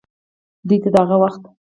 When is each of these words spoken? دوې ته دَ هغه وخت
دوې 0.67 0.77
ته 0.83 0.89
دَ 0.93 0.95
هغه 1.01 1.15
وخت 1.23 1.41